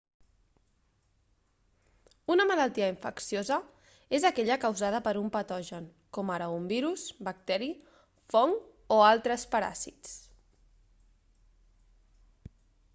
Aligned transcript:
una 2.35 2.45
malaltia 2.51 2.87
infecciosa 2.93 3.57
és 4.19 4.25
aquella 4.29 4.57
causada 4.63 5.01
per 5.09 5.13
un 5.21 5.29
patogen 5.37 5.85
com 6.19 6.33
ara 6.37 6.47
un 6.55 6.65
virus 6.73 7.03
bacteri 7.29 7.69
fong 8.37 8.57
o 8.99 8.99
altres 9.11 9.47
paràsits 9.55 10.15